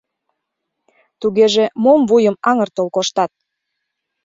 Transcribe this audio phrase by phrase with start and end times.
[1.21, 3.31] —Тугеже мом вуйым аҥыртыл коштат?